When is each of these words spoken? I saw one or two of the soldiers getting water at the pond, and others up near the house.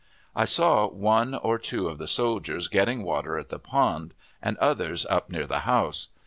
I 0.35 0.45
saw 0.45 0.87
one 0.87 1.35
or 1.35 1.59
two 1.59 1.87
of 1.87 1.99
the 1.99 2.07
soldiers 2.07 2.67
getting 2.69 3.03
water 3.03 3.37
at 3.37 3.49
the 3.49 3.59
pond, 3.59 4.15
and 4.41 4.57
others 4.57 5.05
up 5.05 5.29
near 5.29 5.45
the 5.45 5.59
house. 5.59 6.07